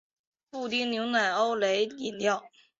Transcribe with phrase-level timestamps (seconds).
[0.49, 2.43] 布丁牛奶欧蕾饮料